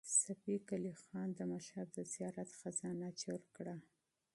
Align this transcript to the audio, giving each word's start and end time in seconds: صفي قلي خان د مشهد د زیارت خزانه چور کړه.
صفي 0.21 0.55
قلي 0.69 0.93
خان 1.03 1.29
د 1.35 1.39
مشهد 1.51 1.87
د 1.93 1.97
زیارت 2.13 2.49
خزانه 2.59 3.09
چور 3.21 3.41
کړه. 3.55 3.75